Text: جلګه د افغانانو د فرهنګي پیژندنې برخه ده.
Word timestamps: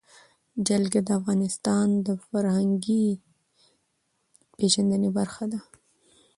جلګه 0.67 0.99
د 1.07 1.09
افغانانو 1.19 2.03
د 2.07 2.09
فرهنګي 2.25 3.05
پیژندنې 4.57 5.09
برخه 5.17 5.45
ده. 5.51 5.59